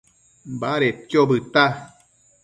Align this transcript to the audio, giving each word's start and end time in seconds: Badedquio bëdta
Badedquio 0.59 1.21
bëdta 1.31 1.65